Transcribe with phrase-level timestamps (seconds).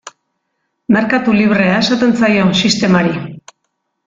[0.95, 3.15] Merkatu librea esaten zaio sistemari.